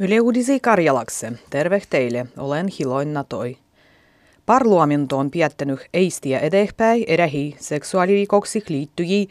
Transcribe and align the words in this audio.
Yle 0.00 0.20
Uudisi 0.20 0.60
Karjalakse, 0.60 1.32
terve 1.50 1.82
teille, 1.90 2.26
olen 2.38 2.68
Hiloin 2.78 3.14
Natoi. 3.14 3.56
Parlamento 4.46 5.18
on 5.18 5.30
päättänyt 5.30 5.80
eistiä 5.94 6.38
eteenpäin 6.38 7.04
erähi 7.06 7.56
seksuaalirikoksi 7.58 8.64
liittyjiä 8.68 9.26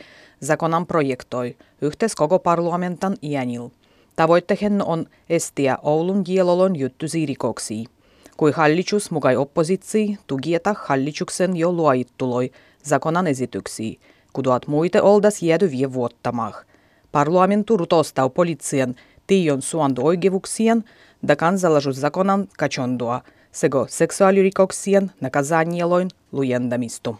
zakonan 0.45 0.85
projektoi 0.85 1.55
yhteis 1.81 2.15
koko 2.15 2.39
parlamentan 2.39 3.15
iänil. 3.23 3.69
Tavoitteen 4.15 4.81
on 4.85 5.05
estiä 5.29 5.77
Oulun 5.83 6.23
kielolon 6.23 6.75
juttusi 6.75 7.25
rikoksi. 7.25 7.85
Kui 8.37 8.51
hallitus 8.51 9.11
mukai 9.11 9.35
oppositsi 9.35 10.17
tugieta 10.27 10.75
hallituksen 10.83 11.57
jo 11.57 11.71
luoittuloi 11.71 12.51
zakonan 12.85 13.27
esityksiä, 13.27 13.99
kuduat 14.33 14.67
muite 14.67 15.01
oldas 15.01 15.41
jäädy 15.41 15.71
vie 15.71 15.93
vuottamah. 15.93 16.65
Parlamentu 17.11 17.77
rutostau 17.77 18.29
poliitsian 18.29 18.95
tion 19.33 19.61
suandu 19.61 20.01
oikeuksien 20.05 20.83
da 21.27 21.35
kansalaisuuszakonan 21.35 22.47
kachondua 22.57 23.21
sego 23.51 23.85
seksuaalirikoksien 23.89 25.11
nakazanjeloin 25.21 26.09
lujendamistu. 26.31 27.17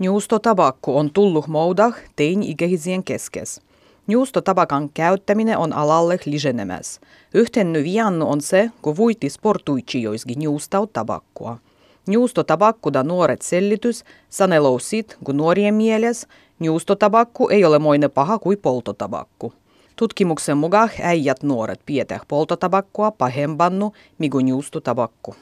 Juustotabakku 0.00 0.96
on 0.96 1.10
tullut 1.10 1.46
moudah 1.46 1.94
tein-ikäisien 2.16 3.04
keskes. 3.04 3.60
Juustotabakan 4.08 4.90
käyttäminen 4.94 5.58
on 5.58 5.72
alalle 5.72 6.18
lisenemäs. 6.24 7.00
Yhtenny 7.34 7.84
viannu 7.84 8.30
on 8.30 8.40
se, 8.40 8.70
kun 8.82 8.96
vuitti 8.96 9.30
sportuitsijoiskin 9.30 10.42
juustau 10.42 10.86
tabakkua. 10.86 11.58
Juustotabakkuda 12.06 13.02
nuoret 13.02 13.42
sellitys 13.42 14.04
sanelou 14.28 14.78
sit, 14.78 15.18
kun 15.24 15.36
nuorien 15.36 15.74
mieles 15.74 16.26
juustotabakku 16.60 17.48
ei 17.48 17.64
ole 17.64 17.78
moine 17.78 18.08
paha 18.08 18.38
kuin 18.38 18.58
poltotabakku. 18.58 19.52
Tutkimuksen 20.00 20.56
mukaan 20.56 20.90
äijät 21.02 21.42
nuoret 21.42 21.80
pietäh 21.86 22.20
poltotabakkoa 22.28 23.10
pahempannu 23.10 23.92
migun 24.18 24.48
juustotabakku. 24.48 25.34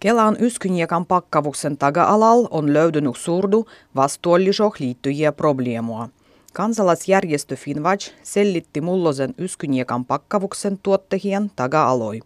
Kelan 0.00 0.36
yskynjekan 0.40 1.06
pakkavuksen 1.06 1.78
taga-alal 1.78 2.46
on 2.50 2.72
löydynyt 2.72 3.16
surdu 3.16 3.66
vastuollisoh 3.96 4.74
liittyjiä 4.78 5.32
probleemoa. 5.32 6.08
Kansalaisjärjestö 6.52 7.56
Finwatch 7.56 8.12
sellitti 8.22 8.80
mullosen 8.80 9.34
yskynjekan 9.38 10.04
pakkavuksen 10.04 10.78
tuottehien 10.82 11.50
taga-aloi. 11.56 12.20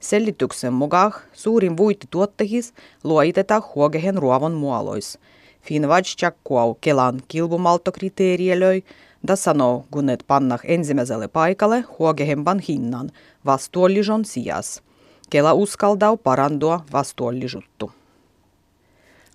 Sellityksen 0.00 0.72
mukaan 0.72 1.12
suurin 1.32 1.76
vuitti 1.76 2.06
tuottehis 2.10 2.74
luoiteta 3.04 3.62
huogehen 3.74 4.18
ruovon 4.18 4.52
muolois. 4.52 5.18
Finwatch 5.62 6.16
tjakkuau 6.16 6.74
Kelan 6.80 7.20
kilpumaltokriteerielöi, 7.28 8.82
da 9.28 9.36
sanoo, 9.36 9.84
gunnet 9.92 10.24
pannah 10.26 10.60
ensimmäiselle 10.64 11.28
paikalle 11.28 11.84
huogehempan 11.98 12.58
hinnan 12.58 13.10
vastuollison 13.46 14.24
sijas. 14.24 14.82
Kela 15.30 15.52
uskaltaa 15.52 16.16
parandua 16.16 16.84
vastuollisuutta. 16.92 17.88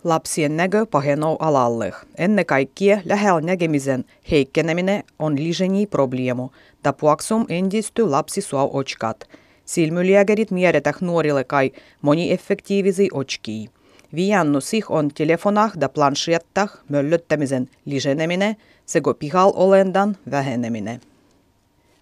Lapsien 0.03 0.57
näkö 0.57 0.85
pahenoo 0.85 1.37
alalle. 1.39 1.93
Ennen 2.17 2.45
kaikkea 2.45 3.01
lähellä 3.05 3.41
näkemisen 3.41 4.05
heikkeneminen 4.31 5.03
on 5.19 5.35
liseni 5.35 5.87
probleemu. 5.87 6.49
Tapuaksum 6.83 7.45
endisty 7.49 8.09
lapsi 8.09 8.41
suo 8.41 8.69
otskat. 8.73 9.29
Silmylääkärit 9.65 10.51
miedetä 10.51 10.93
nuorille 11.01 11.43
kai 11.43 11.71
monieffektiivisi 12.01 13.09
otskii. 13.13 13.65
Viannu 13.65 13.76
sih 14.59 14.85
on 14.89 15.09
telefonah 15.09 15.71
da 15.81 15.89
plansiettah 15.89 16.69
möllöttämisen 16.89 17.69
liseneminen 17.85 18.55
sekä 18.85 19.13
pihal 19.19 19.51
olendan 19.55 20.17
väheneminen. 20.31 21.01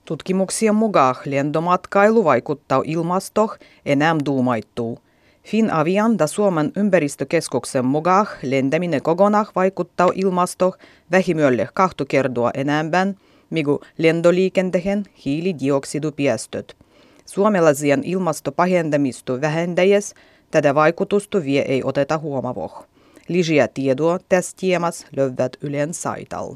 Tutkimuksien 0.05 0.75
mukaan 0.75 1.15
lentomatkailu 1.25 2.23
vaikuttaa 2.23 2.81
ilmastoh 2.85 3.57
enää 3.85 4.15
duumaittuu. 4.25 4.99
Finavian 5.43 6.19
da 6.19 6.27
Suomen 6.27 6.71
ympäristökeskuksen 6.75 7.85
mukaan 7.85 8.27
lentäminen 8.41 9.01
kokonaan 9.01 9.45
vaikuttaa 9.55 10.09
ilmastoh 10.15 10.77
vähimölle 11.11 11.69
kahtu 11.73 12.05
kertoa 12.05 12.51
enemmän, 12.53 13.15
migu 13.49 13.79
lendoliikenteen 13.97 15.03
hiilidioksidupäästöt. 15.25 16.75
Suomalaisien 17.25 18.03
ilmastopahentamista 18.03 19.41
vähentäjäs 19.41 20.13
tätä 20.55 20.75
vaikutusta 20.75 21.43
vie 21.43 21.61
ei 21.67 21.83
oteta 21.83 22.17
huomavoh. 22.17 22.85
Lisää 23.27 23.67
tietoa 23.67 24.19
tästä 24.29 24.61
teemassa 24.61 25.07
löyvät 25.15 25.57
Ylen 25.61 25.93
saital. 25.93 26.55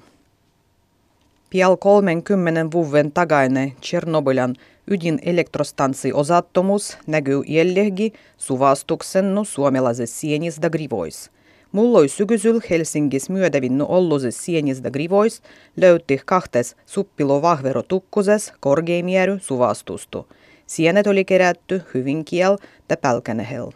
Pial 1.49 1.77
30 1.77 2.71
vuoden 2.71 3.11
takainen 3.11 3.73
Tchernobylan 3.81 4.55
ydinelektrostanssi 4.87 6.13
osattomuus 6.13 6.97
näkyy 7.07 7.41
jälleenkin 7.47 8.13
suvastuksennu 8.37 9.45
suomalaisessa 9.45 10.19
sienistä 10.19 10.69
grivois. 10.69 11.31
Mulloi 11.71 12.07
sykysyl 12.07 12.59
Helsingis 12.69 13.29
myötävinnu 13.29 13.85
olluses 13.89 14.45
sienistä 14.45 14.91
grivois 14.91 15.41
löytti 15.77 16.21
kahtes 16.25 16.75
suppilo 16.85 17.41
vahvero 17.41 17.83
tukkuses 17.83 18.53
korkeimiery 18.59 19.39
suvastustu. 19.41 20.27
Sienet 20.67 21.07
oli 21.07 21.25
kerätty 21.25 21.81
Hyvinkiel 21.93 22.57
ja 22.89 22.97
Pälkänehel. 22.97 23.71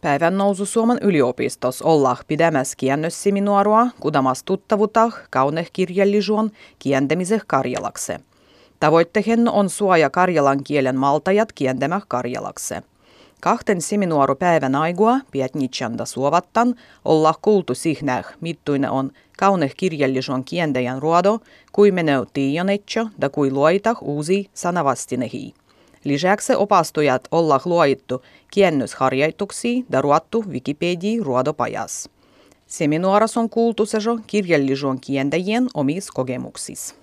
Päivän 0.00 0.38
nousu 0.38 0.66
Suomen 0.66 0.98
yliopistos 1.02 1.82
olla 1.82 2.16
pidämässä 2.26 2.74
kiennössiminuarua, 2.76 3.86
kudamas 4.00 4.42
tuttavuta 4.42 5.10
kaunehkirjallisuon 5.30 6.50
kientämiseh 6.78 7.42
karjalakse. 7.46 8.20
Tavoitteen 8.80 9.48
on 9.48 9.70
suoja 9.70 10.10
karjalan 10.10 10.64
kielen 10.64 10.96
maltajat 10.96 11.52
kientämä 11.52 12.00
karjalakse. 12.08 12.82
Kahten 13.40 13.80
seminuoru 13.80 14.34
päivän 14.34 14.74
aigua 14.74 15.18
pietnitsanda 15.30 16.04
suovattan 16.04 16.74
olla 17.04 17.34
kuultu 17.42 17.74
sihnäh, 17.74 18.26
mittuinen 18.40 18.90
on 18.90 19.10
kauneh 19.38 19.74
kirjallisuon 19.76 20.44
kientäjän 20.44 21.02
ruodo, 21.02 21.38
kui 21.72 21.90
meneu 21.90 22.26
tiionetso 22.32 23.08
da 23.20 23.28
kui 23.28 23.50
luoitah 23.50 23.96
uusi 24.02 24.50
sanavastinehi. 24.54 25.54
Lisäksi 26.04 26.54
opastujat 26.54 27.28
olla 27.30 27.60
luoittu 27.64 28.22
kiennysharjoituksia 28.50 29.82
ja 29.90 30.02
ruottu 30.02 30.44
Wikipedia 30.48 31.24
ruodopajas. 31.24 32.10
Seminaaras 32.66 33.36
on 33.36 33.50
kuultu 33.50 33.86
sejo 33.86 34.18
kirjallisuon 34.26 35.00
kientäjien 35.00 35.66
omis 35.74 36.10
kokemuksissa. 36.10 36.94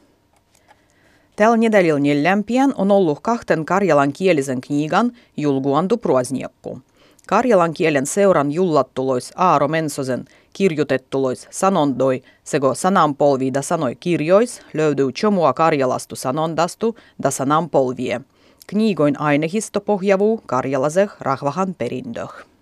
Tällä 1.36 1.58
nedälillä 1.58 2.00
neljämpien 2.00 2.74
on 2.78 2.92
ollut 2.92 3.20
kahten 3.22 3.66
karjalan 3.66 4.14
kielisen 4.14 4.62
knigan 4.62 5.12
julguandu 5.38 5.98
proasniekku. 5.98 6.80
Karjalan 7.28 7.74
kielen 7.74 8.06
seuran 8.06 8.52
jullattulois 8.52 9.32
Aaro 9.36 9.68
Mensosen 9.68 10.26
kirjoitettulois 10.54 11.48
sanondoi 11.52 12.22
sego 12.44 12.76
sananpolvi 12.76 13.54
da 13.54 13.62
sanoi 13.62 13.96
kirjois 13.96 14.62
löytyy 14.74 15.12
chomua 15.12 15.54
karjalastu 15.54 16.16
sanondastu 16.16 16.96
da 17.24 17.32
sananpolvie– 17.32 18.22
Kniigoin 18.68 19.22
ainehisto 19.22 19.82
pohjavuu 19.82 20.42
karjalaseh 20.46 21.10
rahvahan 21.20 21.76
perindöh. 21.76 22.55